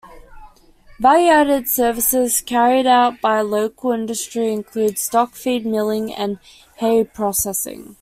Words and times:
Value-added 0.99 1.67
services 1.69 2.41
carried 2.41 2.87
out 2.87 3.21
by 3.21 3.41
local 3.41 3.91
industry 3.91 4.51
include 4.51 4.97
stock 4.97 5.33
feed 5.35 5.63
milling 5.63 6.11
and 6.11 6.39
hay 6.77 7.03
processing. 7.03 7.89